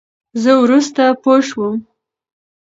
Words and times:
زه 0.41 0.51
ورورسته 0.61 1.03
پوشوم. 1.23 1.77